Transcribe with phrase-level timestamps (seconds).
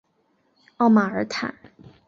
[0.77, 1.53] 奥马尔坦。